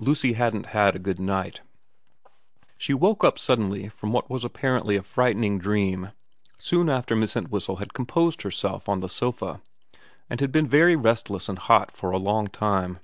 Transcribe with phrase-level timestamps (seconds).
[0.00, 1.60] Lucy hadn't had a good night.
[2.76, 6.10] She woke up suddenly from what was apparently a frightening dream
[6.58, 9.62] soon after Miss Entwhistle had composed herself on the sofa,
[10.28, 12.98] and had been very restless and hot for a long time.